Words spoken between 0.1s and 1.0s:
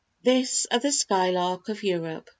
This of the